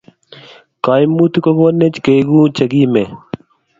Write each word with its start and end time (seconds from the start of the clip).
kaimutik 0.83 1.43
ko 1.45 1.51
konech 1.59 1.97
kengu 2.05 2.41
che 2.55 2.65
kimen 2.71 3.09